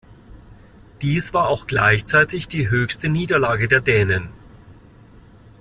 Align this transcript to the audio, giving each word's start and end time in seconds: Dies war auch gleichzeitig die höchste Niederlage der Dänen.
Dies 1.03 1.31
war 1.35 1.47
auch 1.49 1.67
gleichzeitig 1.67 2.47
die 2.47 2.71
höchste 2.71 3.07
Niederlage 3.07 3.67
der 3.67 3.81
Dänen. 3.81 4.29